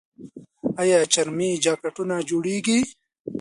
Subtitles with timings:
[0.81, 2.79] آیا چرمي جاکټونه جوړیږي؟